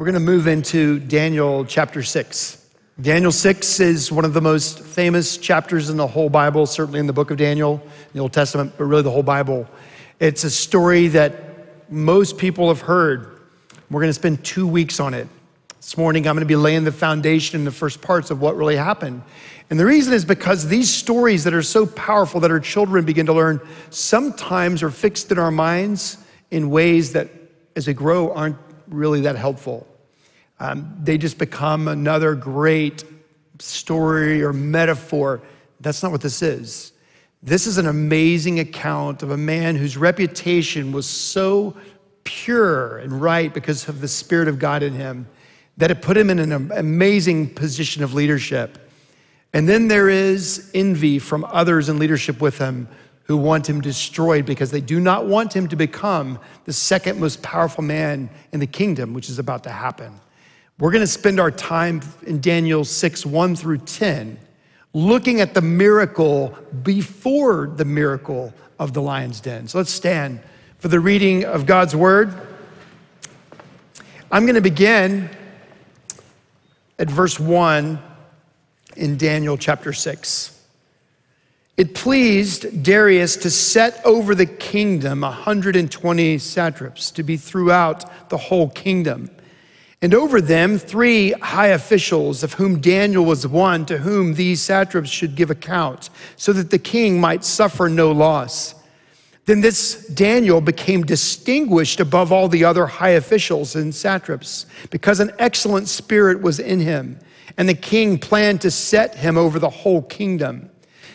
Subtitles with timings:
[0.00, 2.70] We're going to move into Daniel chapter 6.
[3.02, 7.06] Daniel 6 is one of the most famous chapters in the whole Bible, certainly in
[7.06, 7.82] the book of Daniel,
[8.14, 9.68] the Old Testament, but really the whole Bible.
[10.18, 13.40] It's a story that most people have heard.
[13.90, 15.28] We're going to spend two weeks on it.
[15.76, 18.56] This morning, I'm going to be laying the foundation in the first parts of what
[18.56, 19.20] really happened.
[19.68, 23.26] And the reason is because these stories that are so powerful that our children begin
[23.26, 23.60] to learn
[23.90, 26.16] sometimes are fixed in our minds
[26.50, 27.28] in ways that,
[27.76, 28.56] as they grow, aren't
[28.88, 29.86] really that helpful.
[30.60, 33.02] Um, they just become another great
[33.58, 35.42] story or metaphor.
[35.80, 36.92] That's not what this is.
[37.42, 41.74] This is an amazing account of a man whose reputation was so
[42.24, 45.26] pure and right because of the Spirit of God in him
[45.78, 48.90] that it put him in an amazing position of leadership.
[49.54, 52.86] And then there is envy from others in leadership with him
[53.24, 57.42] who want him destroyed because they do not want him to become the second most
[57.42, 60.20] powerful man in the kingdom, which is about to happen.
[60.80, 64.38] We're going to spend our time in Daniel 6 1 through 10
[64.94, 69.68] looking at the miracle before the miracle of the lion's den.
[69.68, 70.40] So let's stand
[70.78, 72.34] for the reading of God's word.
[74.32, 75.28] I'm going to begin
[76.98, 77.98] at verse 1
[78.96, 80.64] in Daniel chapter 6.
[81.76, 88.70] It pleased Darius to set over the kingdom 120 satraps to be throughout the whole
[88.70, 89.30] kingdom
[90.02, 95.10] and over them three high officials, of whom Daniel was one, to whom these satraps
[95.10, 98.74] should give account, so that the king might suffer no loss.
[99.44, 105.32] Then this Daniel became distinguished above all the other high officials and satraps, because an
[105.38, 107.18] excellent spirit was in him,
[107.58, 110.69] and the king planned to set him over the whole kingdom.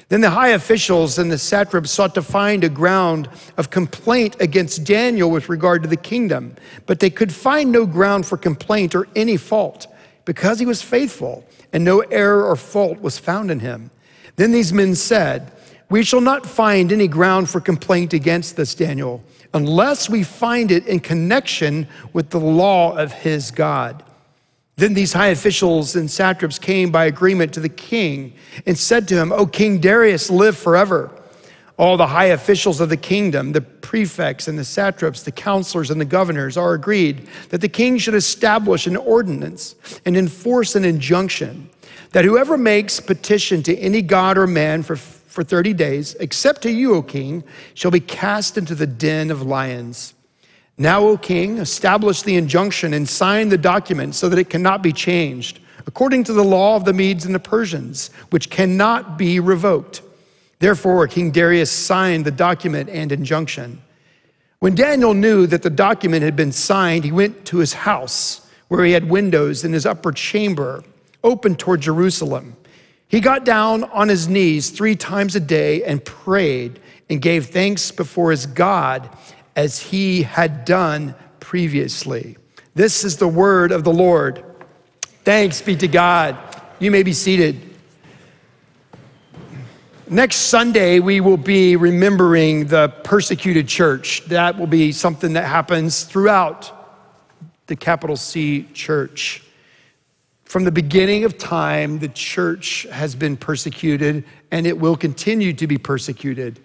[0.09, 4.83] Then the high officials and the satraps sought to find a ground of complaint against
[4.83, 9.07] Daniel with regard to the kingdom, but they could find no ground for complaint or
[9.15, 9.87] any fault
[10.23, 13.89] because he was faithful and no error or fault was found in him.
[14.35, 15.51] Then these men said,
[15.89, 19.23] We shall not find any ground for complaint against this Daniel
[19.55, 24.03] unless we find it in connection with the law of his God.
[24.77, 28.33] Then these high officials and satraps came by agreement to the king
[28.65, 31.11] and said to him, O King Darius, live forever.
[31.77, 35.99] All the high officials of the kingdom, the prefects and the satraps, the counselors and
[35.99, 39.75] the governors, are agreed that the king should establish an ordinance
[40.05, 41.69] and enforce an injunction
[42.15, 46.71] that whoever makes petition to any god or man for, for 30 days, except to
[46.71, 47.43] you, O king,
[47.73, 50.14] shall be cast into the den of lions.
[50.77, 54.91] Now, O king, establish the injunction and sign the document so that it cannot be
[54.91, 60.01] changed, according to the law of the Medes and the Persians, which cannot be revoked.
[60.59, 63.81] Therefore, King Darius signed the document and injunction.
[64.59, 68.83] When Daniel knew that the document had been signed, he went to his house, where
[68.83, 70.83] he had windows in his upper chamber
[71.23, 72.57] open toward Jerusalem.
[73.07, 77.91] He got down on his knees three times a day and prayed and gave thanks
[77.91, 79.09] before his God
[79.55, 82.37] as he had done previously.
[82.73, 84.43] This is the word of the Lord.
[85.23, 86.37] Thanks be to God.
[86.79, 87.61] You may be seated.
[90.07, 94.23] Next Sunday, we will be remembering the persecuted church.
[94.25, 96.71] That will be something that happens throughout
[97.67, 99.41] the capital C church.
[100.43, 105.65] From the beginning of time, the church has been persecuted and it will continue to
[105.65, 106.59] be persecuted.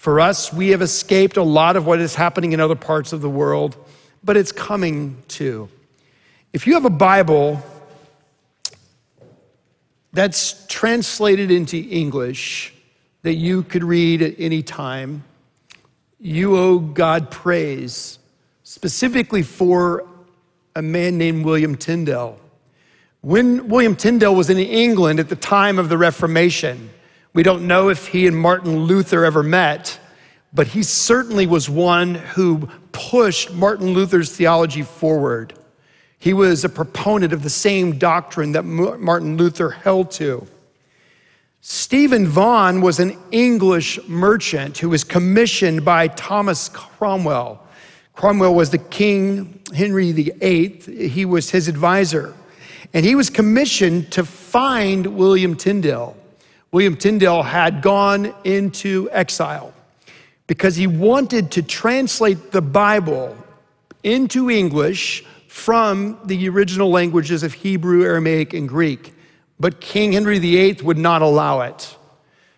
[0.00, 3.20] For us, we have escaped a lot of what is happening in other parts of
[3.20, 3.76] the world,
[4.24, 5.68] but it's coming too.
[6.54, 7.62] If you have a Bible
[10.14, 12.72] that's translated into English
[13.24, 15.22] that you could read at any time,
[16.18, 18.18] you owe God praise,
[18.62, 20.08] specifically for
[20.74, 22.40] a man named William Tyndale.
[23.20, 26.88] When William Tyndale was in England at the time of the Reformation,
[27.32, 29.98] we don't know if he and Martin Luther ever met,
[30.52, 35.54] but he certainly was one who pushed Martin Luther's theology forward.
[36.18, 40.46] He was a proponent of the same doctrine that Martin Luther held to.
[41.62, 47.62] Stephen Vaughan was an English merchant who was commissioned by Thomas Cromwell.
[48.14, 52.34] Cromwell was the King Henry VIII, he was his advisor.
[52.92, 56.16] And he was commissioned to find William Tyndale.
[56.72, 59.74] William Tyndale had gone into exile
[60.46, 63.36] because he wanted to translate the Bible
[64.02, 69.12] into English from the original languages of Hebrew, Aramaic, and Greek.
[69.58, 71.96] But King Henry VIII would not allow it.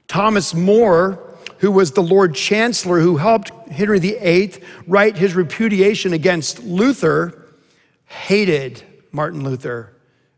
[0.09, 1.19] Thomas More,
[1.59, 4.55] who was the Lord Chancellor who helped Henry VIII
[4.87, 7.47] write his repudiation against Luther,
[8.07, 9.95] hated Martin Luther,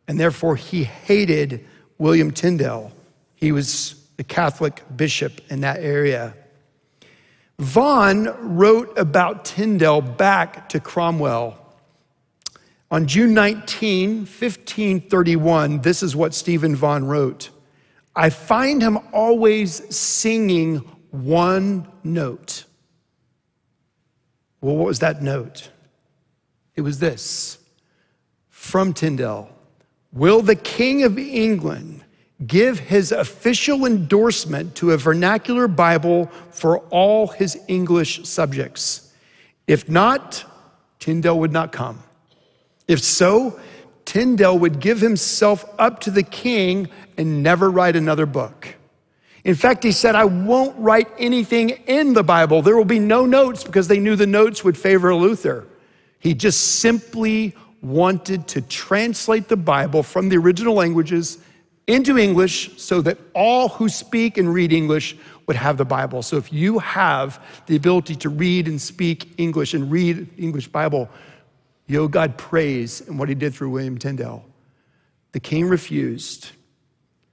[0.06, 1.66] and therefore he hated
[1.98, 2.92] William Tyndale.
[3.34, 6.34] He was a Catholic bishop in that area.
[7.58, 11.58] Vaughan wrote about Tyndale back to Cromwell.
[12.90, 17.50] On June 19, 1531, this is what Stephen Vaughan wrote
[18.16, 20.76] I find him always singing
[21.10, 22.64] one note.
[24.60, 25.70] Well, what was that note?
[26.76, 27.58] It was this
[28.50, 29.50] from Tyndale
[30.12, 32.03] Will the King of England
[32.46, 39.12] give his official endorsement to a vernacular Bible for all his English subjects?
[39.66, 40.44] If not,
[40.98, 42.02] Tyndale would not come.
[42.88, 43.58] If so,
[44.04, 48.74] Tyndale would give himself up to the king and never write another book.
[49.44, 52.62] In fact, he said, I won't write anything in the Bible.
[52.62, 55.66] There will be no notes because they knew the notes would favor Luther.
[56.18, 61.38] He just simply wanted to translate the Bible from the original languages
[61.86, 65.16] into English so that all who speak and read English
[65.46, 66.22] would have the Bible.
[66.22, 70.68] So if you have the ability to read and speak English and read the English
[70.68, 71.08] Bible,
[71.86, 74.44] you owe God praise in what he did through William Tyndale.
[75.32, 76.52] The king refused.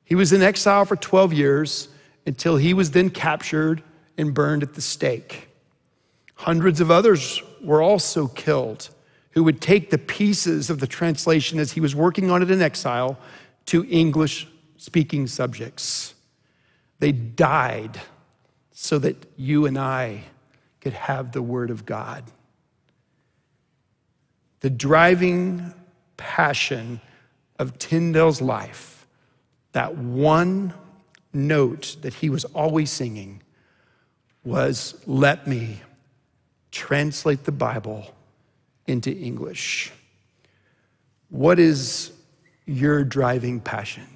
[0.03, 1.87] He was in exile for 12 years
[2.25, 3.81] until he was then captured
[4.17, 5.47] and burned at the stake.
[6.35, 8.89] Hundreds of others were also killed
[9.31, 12.61] who would take the pieces of the translation as he was working on it in
[12.61, 13.17] exile
[13.67, 14.47] to English
[14.77, 16.15] speaking subjects.
[16.99, 17.99] They died
[18.71, 20.23] so that you and I
[20.79, 22.23] could have the Word of God.
[24.61, 25.73] The driving
[26.17, 27.01] passion
[27.59, 29.05] of Tyndale's life,
[29.71, 30.73] that one
[31.33, 33.41] note that he was always singing,
[34.43, 35.81] was let me
[36.71, 38.13] translate the Bible
[38.87, 39.91] into English.
[41.29, 42.11] What is
[42.71, 44.07] your driving passion?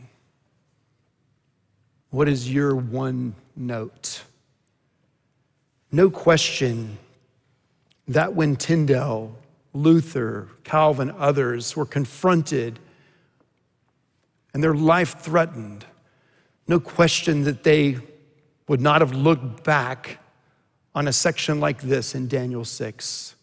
[2.09, 4.23] What is your one note?
[5.91, 6.97] No question
[8.07, 9.35] that when Tyndale,
[9.73, 12.79] Luther, Calvin, others were confronted
[14.53, 15.85] and their life threatened,
[16.67, 17.97] no question that they
[18.67, 20.19] would not have looked back
[20.93, 23.35] on a section like this in Daniel 6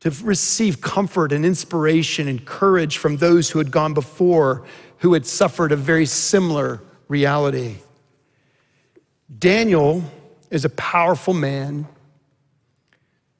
[0.00, 4.64] to receive comfort and inspiration and courage from those who had gone before,
[4.98, 7.76] who had suffered a very similar reality.
[9.38, 10.02] Daniel
[10.50, 11.86] is a powerful man.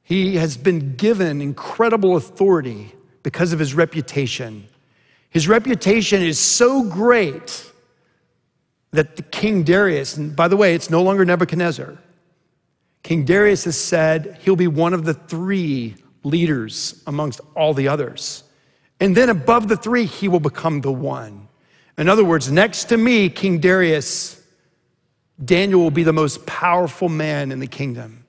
[0.03, 4.67] He has been given incredible authority because of his reputation.
[5.31, 7.71] His reputation is so great
[8.91, 11.97] that the King Darius, and by the way, it's no longer Nebuchadnezzar,
[13.03, 18.45] King Darius has said he'll be one of the three leaders amongst all the others.
[19.01, 21.49] And then above the three, he will become the one.
[21.97, 24.43] In other words, next to me, King Darius,
[25.43, 28.25] Daniel will be the most powerful man in the kingdom.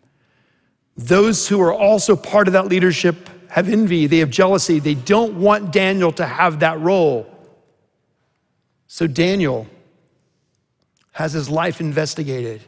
[0.97, 5.39] Those who are also part of that leadership have envy, they have jealousy, they don't
[5.39, 7.27] want Daniel to have that role.
[8.87, 9.67] So Daniel
[11.11, 12.61] has his life investigated.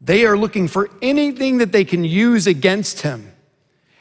[0.00, 3.31] They are looking for anything that they can use against him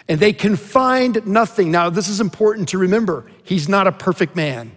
[0.08, 1.72] and they can find nothing.
[1.72, 3.26] Now, this is important to remember.
[3.44, 4.72] He's not a perfect man.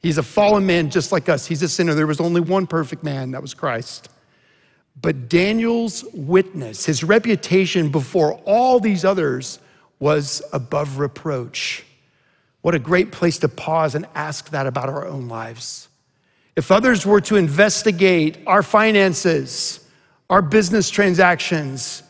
[0.00, 1.46] He's a fallen man just like us.
[1.46, 1.94] He's a sinner.
[1.94, 4.08] There was only one perfect man, that was Christ.
[5.00, 9.58] But Daniel's witness, his reputation before all these others
[9.98, 11.84] was above reproach.
[12.62, 15.88] What a great place to pause and ask that about our own lives.
[16.56, 19.86] If others were to investigate our finances,
[20.30, 22.02] our business transactions,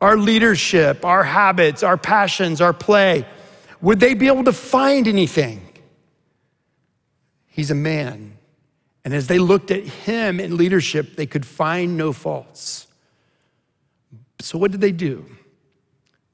[0.00, 3.26] our leadership, our habits, our passions, our play,
[3.80, 5.60] would they be able to find anything?
[7.46, 8.36] He's a man.
[9.04, 12.86] And as they looked at him in leadership, they could find no faults.
[14.40, 15.24] So, what did they do?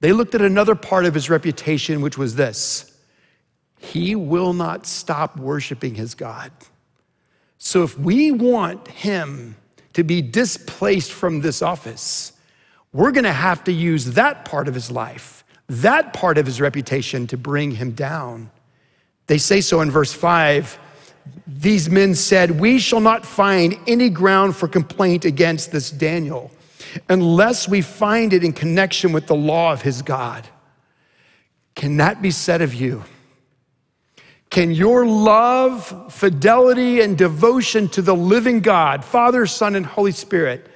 [0.00, 2.86] They looked at another part of his reputation, which was this
[3.78, 6.52] he will not stop worshiping his God.
[7.58, 9.56] So, if we want him
[9.92, 12.32] to be displaced from this office,
[12.92, 16.60] we're going to have to use that part of his life, that part of his
[16.60, 18.50] reputation to bring him down.
[19.26, 20.78] They say so in verse 5.
[21.46, 26.50] These men said, We shall not find any ground for complaint against this Daniel
[27.08, 30.48] unless we find it in connection with the law of his God.
[31.76, 33.04] Can that be said of you?
[34.50, 40.66] Can your love, fidelity, and devotion to the living God, Father, Son, and Holy Spirit,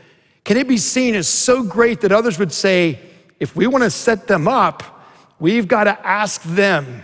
[0.45, 3.01] can it be seen as so great that others would say,
[3.41, 5.03] if we want to set them up,
[5.39, 7.03] we've got to ask them,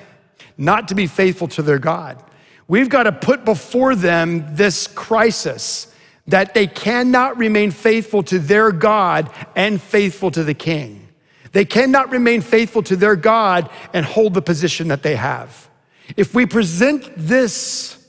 [0.57, 2.23] not to be faithful to their God.
[2.69, 5.93] We've got to put before them this crisis
[6.27, 11.09] that they cannot remain faithful to their God and faithful to the king.
[11.53, 15.69] They cannot remain faithful to their God and hold the position that they have.
[16.17, 18.09] If we present this,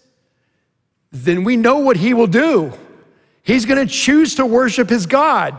[1.12, 2.74] then we know what he will do.
[3.44, 5.58] He's going to choose to worship his God.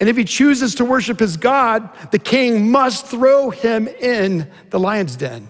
[0.00, 4.80] And if he chooses to worship his God, the king must throw him in the
[4.80, 5.48] lion's den.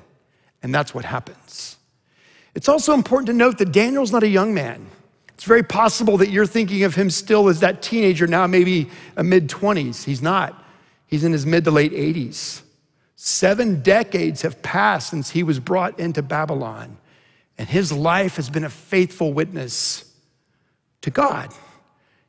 [0.62, 1.76] And that's what happens.
[2.54, 4.86] It's also important to note that Daniel's not a young man.
[5.34, 9.24] It's very possible that you're thinking of him still as that teenager now, maybe a
[9.24, 10.04] mid 20s.
[10.04, 10.62] He's not.
[11.06, 12.62] He's in his mid to late 80s.
[13.16, 16.98] Seven decades have passed since he was brought into Babylon,
[17.56, 20.11] and his life has been a faithful witness
[21.02, 21.52] to God.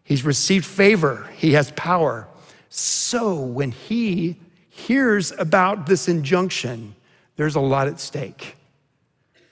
[0.03, 2.27] He's received favor, he has power.
[2.69, 4.37] So when he
[4.69, 6.95] hears about this injunction,
[7.35, 8.55] there's a lot at stake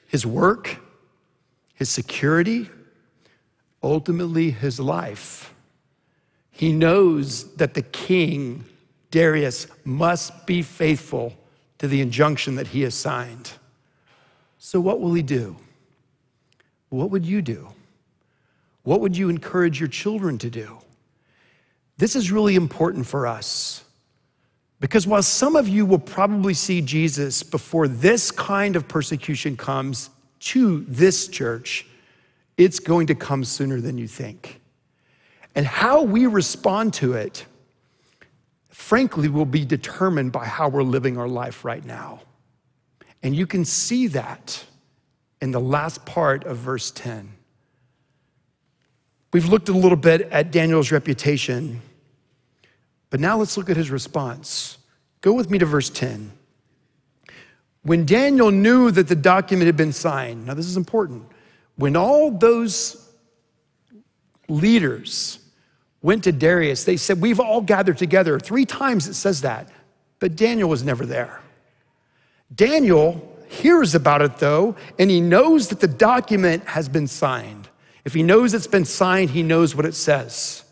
[0.07, 0.77] his work,
[1.73, 2.69] his security,
[3.81, 5.53] ultimately his life.
[6.51, 8.65] He knows that the king,
[9.09, 11.33] Darius, must be faithful
[11.77, 13.53] to the injunction that he has signed.
[14.57, 15.55] So, what will he do?
[16.89, 17.69] What would you do?
[18.83, 20.79] What would you encourage your children to do?
[21.97, 23.83] This is really important for us
[24.79, 30.09] because while some of you will probably see Jesus before this kind of persecution comes
[30.39, 31.85] to this church,
[32.57, 34.59] it's going to come sooner than you think.
[35.53, 37.45] And how we respond to it,
[38.69, 42.21] frankly, will be determined by how we're living our life right now.
[43.21, 44.65] And you can see that
[45.41, 47.33] in the last part of verse 10.
[49.33, 51.81] We've looked a little bit at Daniel's reputation.
[53.09, 54.77] But now let's look at his response.
[55.21, 56.31] Go with me to verse 10.
[57.83, 61.25] When Daniel knew that the document had been signed, now this is important,
[61.75, 63.09] when all those
[64.47, 65.39] leaders
[66.01, 68.39] went to Darius, they said, We've all gathered together.
[68.39, 69.69] Three times it says that,
[70.19, 71.41] but Daniel was never there.
[72.53, 77.60] Daniel hears about it though, and he knows that the document has been signed.
[78.03, 80.63] If he knows it's been signed, he knows what it says.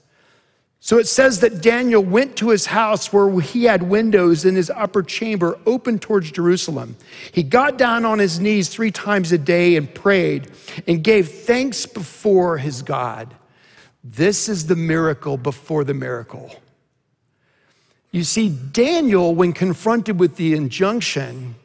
[0.82, 4.70] So it says that Daniel went to his house where he had windows in his
[4.70, 6.96] upper chamber open towards Jerusalem.
[7.34, 10.50] He got down on his knees three times a day and prayed
[10.88, 13.36] and gave thanks before his God.
[14.04, 16.50] This is the miracle before the miracle.
[18.12, 21.56] You see, Daniel, when confronted with the injunction,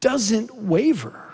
[0.00, 1.29] doesn't waver.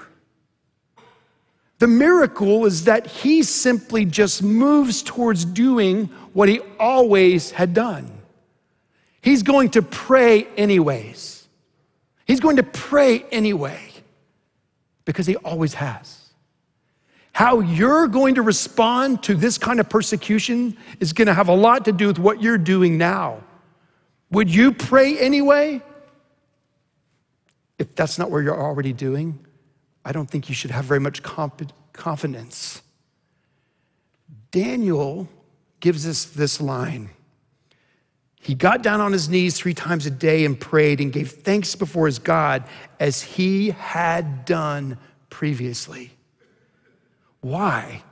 [1.78, 8.10] The miracle is that he simply just moves towards doing what he always had done.
[9.20, 11.46] He's going to pray anyways.
[12.24, 13.80] He's going to pray anyway
[15.04, 16.30] because he always has.
[17.32, 21.54] How you're going to respond to this kind of persecution is going to have a
[21.54, 23.42] lot to do with what you're doing now.
[24.30, 25.82] Would you pray anyway?
[27.78, 29.45] If that's not what you're already doing,
[30.06, 31.20] I don't think you should have very much
[31.92, 32.80] confidence.
[34.52, 35.28] Daniel
[35.80, 37.10] gives us this line.
[38.40, 41.74] He got down on his knees three times a day and prayed and gave thanks
[41.74, 42.62] before his God
[43.00, 44.96] as he had done
[45.28, 46.12] previously.
[47.40, 48.04] Why?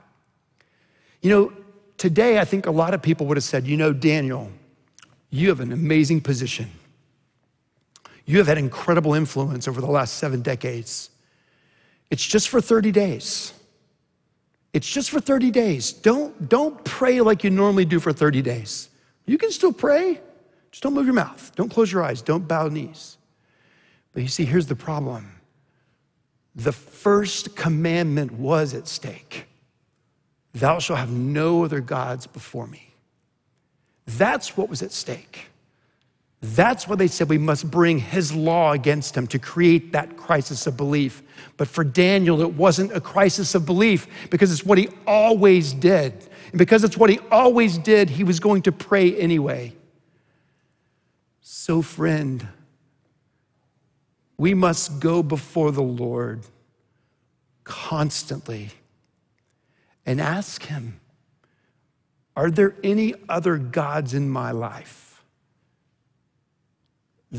[1.21, 1.53] You know,
[1.97, 4.51] today I think a lot of people would have said, you know, Daniel,
[5.29, 6.69] you have an amazing position.
[8.25, 11.09] You have had incredible influence over the last seven decades.
[12.09, 13.53] It's just for 30 days.
[14.73, 15.93] It's just for 30 days.
[15.93, 18.89] Don't, don't pray like you normally do for 30 days.
[19.25, 20.19] You can still pray,
[20.71, 21.51] just don't move your mouth.
[21.55, 22.21] Don't close your eyes.
[22.21, 23.17] Don't bow knees.
[24.13, 25.31] But you see, here's the problem
[26.55, 29.45] the first commandment was at stake
[30.53, 32.93] Thou shalt have no other gods before me.
[34.05, 35.47] That's what was at stake.
[36.53, 40.67] That's why they said we must bring his law against him to create that crisis
[40.67, 41.23] of belief.
[41.57, 46.13] But for Daniel, it wasn't a crisis of belief because it's what he always did.
[46.51, 49.73] And because it's what he always did, he was going to pray anyway.
[51.41, 52.47] So, friend,
[54.37, 56.43] we must go before the Lord
[57.63, 58.69] constantly
[60.05, 60.99] and ask him,
[62.35, 65.04] Are there any other gods in my life?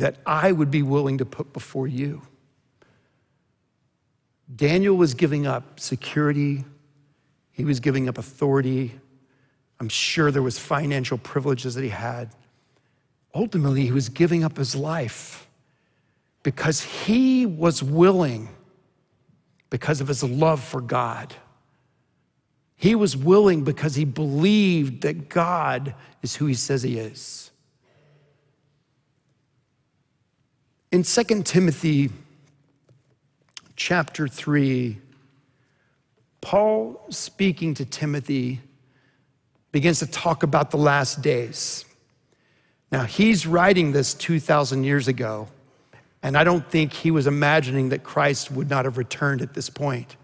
[0.00, 2.22] That I would be willing to put before you.
[4.54, 6.64] Daniel was giving up security,
[7.52, 8.98] he was giving up authority.
[9.78, 12.30] I'm sure there was financial privileges that he had.
[13.34, 15.46] Ultimately, he was giving up his life
[16.42, 18.48] because he was willing,
[19.68, 21.34] because of his love for God.
[22.76, 27.50] He was willing because he believed that God is who he says he is.
[30.96, 32.08] In 2 Timothy
[33.76, 34.96] chapter 3,
[36.40, 38.62] Paul, speaking to Timothy,
[39.72, 41.84] begins to talk about the last days.
[42.90, 45.48] Now, he's writing this 2,000 years ago,
[46.22, 49.68] and I don't think he was imagining that Christ would not have returned at this
[49.68, 50.16] point.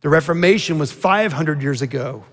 [0.00, 2.24] The Reformation was 500 years ago.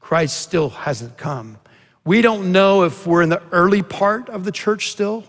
[0.00, 1.58] Christ still hasn't come.
[2.04, 5.22] We don't know if we're in the early part of the church still,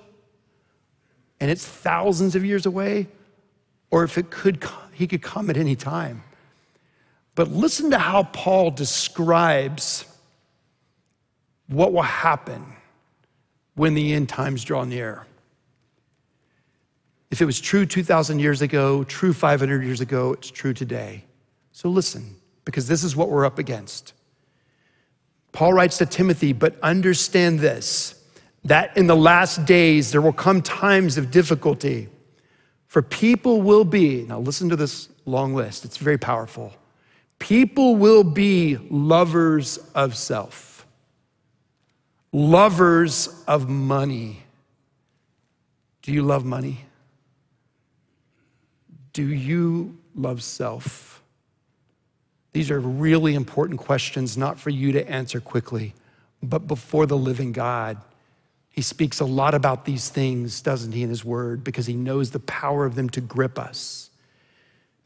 [1.41, 3.07] and it's thousands of years away,
[3.89, 6.23] or if it could, he could come at any time.
[7.33, 10.05] But listen to how Paul describes
[11.67, 12.63] what will happen
[13.73, 15.25] when the end times draw near.
[17.31, 21.23] If it was true 2,000 years ago, true 500 years ago, it's true today.
[21.71, 24.13] So listen, because this is what we're up against.
[25.53, 28.20] Paul writes to Timothy, but understand this
[28.63, 32.09] that in the last days there will come times of difficulty.
[32.87, 36.73] For people will be, now listen to this long list, it's very powerful.
[37.39, 40.85] People will be lovers of self,
[42.31, 44.43] lovers of money.
[46.03, 46.85] Do you love money?
[49.13, 51.23] Do you love self?
[52.53, 55.93] These are really important questions, not for you to answer quickly,
[56.43, 57.97] but before the living God.
[58.71, 62.31] He speaks a lot about these things, doesn't he, in his word, because he knows
[62.31, 64.09] the power of them to grip us.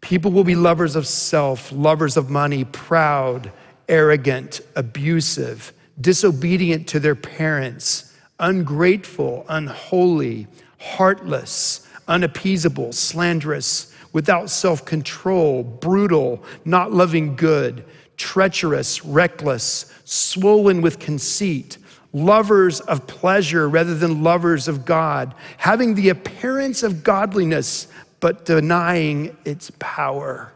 [0.02, 3.52] People will be lovers of self, lovers of money, proud,
[3.90, 10.48] arrogant, abusive, disobedient to their parents, ungrateful, unholy,
[10.80, 17.84] heartless, unappeasable, slanderous without self control, brutal, not loving good,
[18.16, 21.78] treacherous, reckless, swollen with conceit,
[22.16, 27.88] lovers of pleasure rather than lovers of God, having the appearance of godliness
[28.22, 30.54] but denying its power.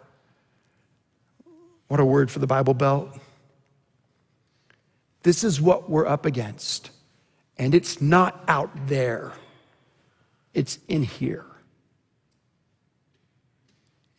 [1.90, 3.10] What a word for the Bible Belt.
[5.24, 6.92] This is what we're up against.
[7.58, 9.34] And it's not out there,
[10.54, 11.46] it's in here.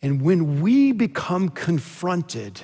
[0.03, 2.61] And when we become confronted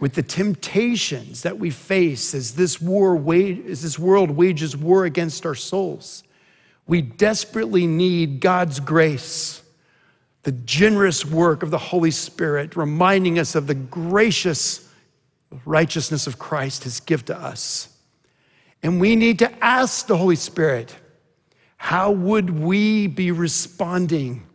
[0.00, 5.44] with the temptations that we face as this war as this world wages war against
[5.44, 6.24] our souls,
[6.86, 9.62] we desperately need God's grace,
[10.42, 14.88] the generous work of the Holy Spirit, reminding us of the gracious
[15.66, 17.94] righteousness of Christ, his gift to us.
[18.82, 20.96] And we need to ask the Holy Spirit,
[21.76, 24.46] how would we be responding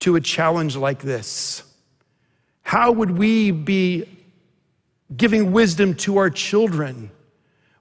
[0.00, 1.62] to a challenge like this?
[2.62, 4.06] How would we be
[5.16, 7.10] giving wisdom to our children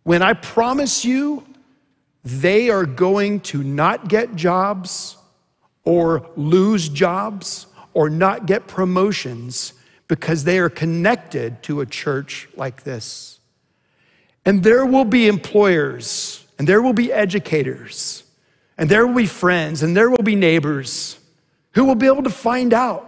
[0.04, 1.46] when I promise you
[2.24, 5.17] they are going to not get jobs
[5.84, 9.74] or lose jobs or not get promotions
[10.08, 13.39] because they are connected to a church like this?
[14.44, 18.24] And there will be employers, and there will be educators,
[18.78, 21.20] and there will be friends, and there will be neighbors
[21.74, 23.08] who will be able to find out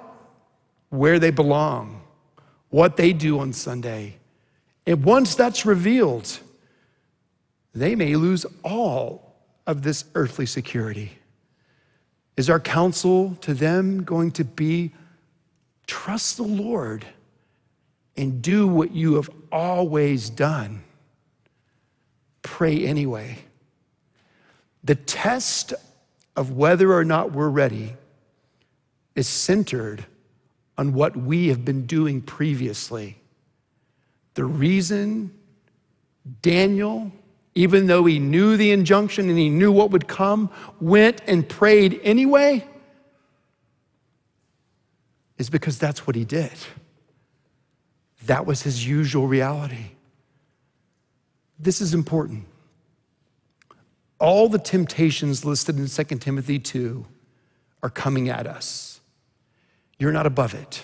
[0.89, 2.02] where they belong,
[2.73, 4.15] what they do on Sunday.
[4.88, 6.39] And once that's revealed,
[7.75, 9.36] they may lose all
[9.67, 11.19] of this earthly security.
[12.36, 14.91] Is our counsel to them going to be
[15.86, 17.05] trust the Lord
[18.17, 20.83] and do what you have always done?
[22.41, 23.38] Pray anyway.
[24.83, 25.75] The test
[26.36, 27.93] of whether or not we're ready
[29.13, 30.07] is centered
[30.77, 33.17] on what we have been doing previously.
[34.33, 35.31] The reason
[36.41, 37.12] Daniel,
[37.55, 41.99] even though he knew the injunction and he knew what would come, went and prayed
[42.03, 42.65] anyway
[45.38, 46.53] is because that's what he did.
[48.25, 49.91] That was his usual reality.
[51.59, 52.45] This is important.
[54.19, 57.05] All the temptations listed in 2 Timothy 2
[57.83, 58.92] are coming at us.
[60.03, 60.83] You're not above it.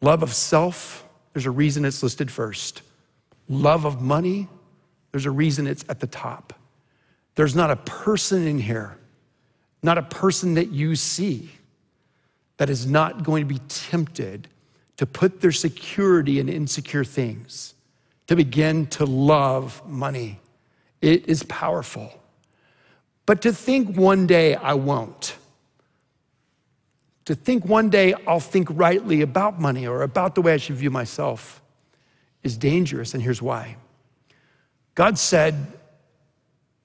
[0.00, 2.80] Love of self, there's a reason it's listed first.
[3.50, 4.48] Love of money,
[5.12, 6.54] there's a reason it's at the top.
[7.34, 8.96] There's not a person in here,
[9.82, 11.50] not a person that you see,
[12.56, 14.48] that is not going to be tempted
[14.96, 17.74] to put their security in insecure things,
[18.26, 20.40] to begin to love money.
[21.02, 22.10] It is powerful.
[23.26, 25.36] But to think one day I won't,
[27.28, 30.76] to think one day I'll think rightly about money or about the way I should
[30.76, 31.60] view myself
[32.42, 33.76] is dangerous, and here's why.
[34.94, 35.54] God said,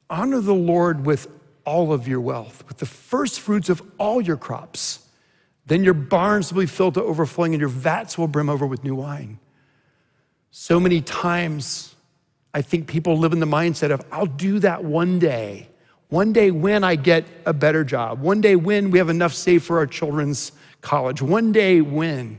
[0.09, 1.29] Honor the Lord with
[1.65, 5.07] all of your wealth, with the first fruits of all your crops.
[5.65, 8.83] Then your barns will be filled to overflowing, and your vats will brim over with
[8.83, 9.39] new wine.
[10.51, 11.95] So many times,
[12.53, 15.69] I think people live in the mindset of, I'll do that one day.
[16.13, 18.21] One day when I get a better job.
[18.21, 21.23] One day when we have enough saved for our children's college.
[21.23, 22.37] One day when.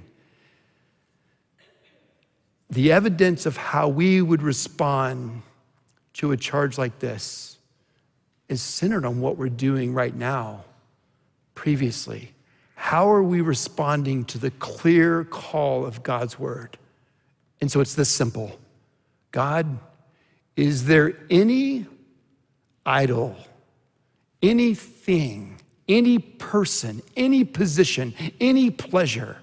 [2.71, 5.43] The evidence of how we would respond
[6.13, 7.59] to a charge like this
[8.49, 10.63] is centered on what we're doing right now,
[11.57, 12.33] previously.
[12.77, 16.79] How are we responding to the clear call of God's word?
[17.61, 18.57] And so it's this simple
[19.33, 19.81] God,
[20.55, 21.87] is there any
[22.87, 23.37] idol,
[24.45, 29.39] anything, any person, any position, any pleasure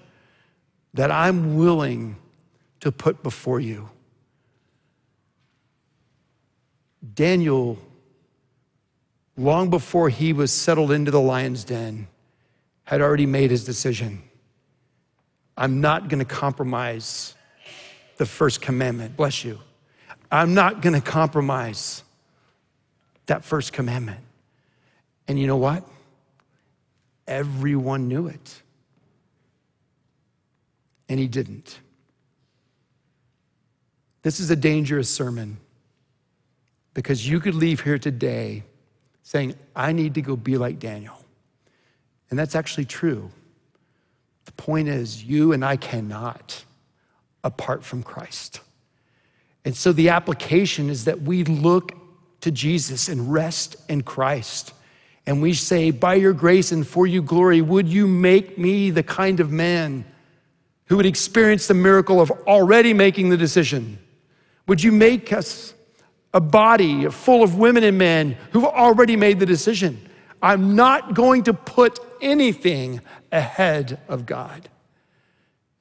[0.94, 2.16] that I'm willing
[2.80, 3.88] to put before you?
[7.14, 7.78] Daniel,
[9.36, 12.06] long before he was settled into the lion's den,
[12.84, 14.22] had already made his decision.
[15.56, 17.34] I'm not going to compromise
[18.18, 19.16] the first commandment.
[19.16, 19.58] Bless you.
[20.30, 22.04] I'm not going to compromise
[23.26, 24.20] that first commandment.
[25.28, 25.86] And you know what?
[27.26, 28.62] Everyone knew it.
[31.08, 31.78] And he didn't.
[34.22, 35.58] This is a dangerous sermon
[36.94, 38.62] because you could leave here today
[39.22, 41.18] saying, I need to go be like Daniel.
[42.30, 43.30] And that's actually true.
[44.44, 46.64] The point is, you and I cannot
[47.44, 48.60] apart from Christ.
[49.64, 51.92] And so the application is that we look
[52.40, 54.72] to Jesus and rest in Christ.
[55.26, 59.02] And we say, By your grace and for your glory, would you make me the
[59.02, 60.04] kind of man
[60.86, 63.98] who would experience the miracle of already making the decision?
[64.66, 65.74] Would you make us
[66.34, 70.08] a body full of women and men who've already made the decision?
[70.40, 74.68] I'm not going to put anything ahead of God.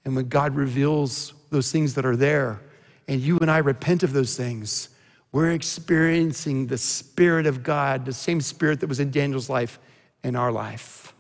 [0.06, 2.62] And when God reveals those things that are there,
[3.08, 4.90] and you and I repent of those things,
[5.32, 9.80] we're experiencing the Spirit of God, the same Spirit that was in Daniel's life,
[10.24, 11.14] in our life.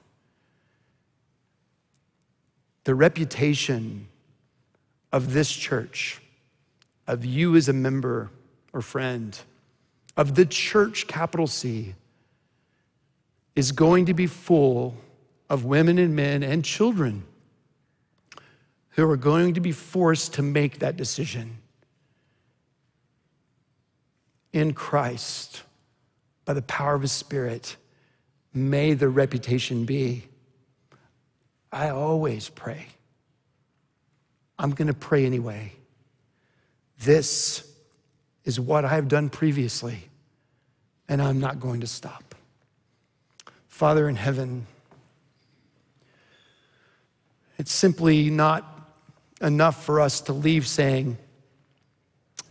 [2.84, 4.08] The reputation
[5.12, 6.22] of this church,
[7.08, 8.32] of you as a member
[8.74, 9.38] or friend,
[10.18, 11.96] of the church, capital C,
[13.56, 14.96] is going to be full
[15.50, 17.24] of women and men and children
[18.92, 21.61] who are going to be forced to make that decision
[24.54, 25.64] in Christ
[26.46, 27.76] by the power of His Spirit.
[28.54, 30.26] May the reputation be.
[31.72, 32.88] I always pray.
[34.60, 35.74] I'm going to pray anyway.
[37.00, 37.68] This
[38.44, 40.10] is what I've done previously,
[41.08, 42.36] and I'm not going to stop.
[43.68, 44.68] Father in heaven,
[47.58, 48.68] it's simply not
[49.42, 51.18] enough for us to leave saying,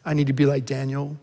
[0.04, 1.16] I need to be like Daniel.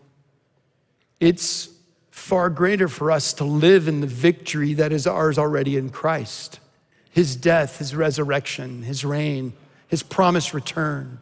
[1.20, 1.68] It's
[2.10, 6.60] far greater for us to live in the victory that is ours already in Christ
[7.10, 9.52] his death, his resurrection, his reign,
[9.88, 11.18] his promised return.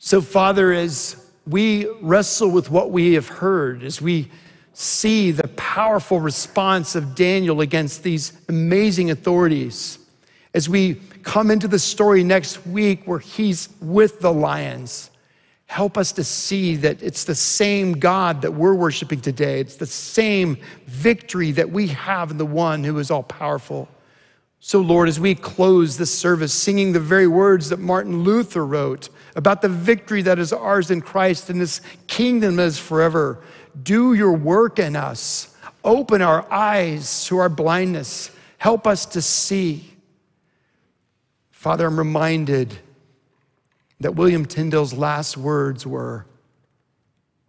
[0.00, 4.28] So, Father, as we wrestle with what we have heard, as we
[4.72, 9.98] see the powerful response of Daniel against these amazing authorities,
[10.52, 15.10] as we come into the story next week where he's with the lions,
[15.66, 19.60] help us to see that it's the same God that we're worshiping today.
[19.60, 23.88] It's the same victory that we have in the one who is all powerful.
[24.60, 29.10] So, Lord, as we close this service singing the very words that Martin Luther wrote
[29.36, 33.42] about the victory that is ours in Christ and this kingdom is forever,
[33.82, 35.54] do your work in us.
[35.84, 38.30] Open our eyes to our blindness.
[38.56, 39.92] Help us to see.
[41.50, 42.78] Father, I'm reminded
[44.04, 46.26] that William Tyndale's last words were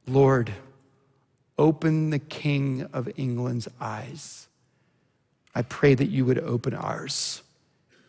[0.07, 0.53] Lord,
[1.57, 4.47] open the King of England's eyes.
[5.53, 7.41] I pray that you would open ours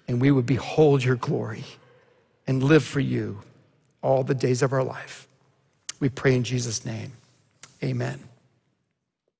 [0.06, 1.64] and we would behold your glory
[2.46, 3.42] and live for you
[4.00, 5.26] all the days of our life.
[5.98, 7.14] We pray in Jesus' name.
[7.82, 8.20] Amen.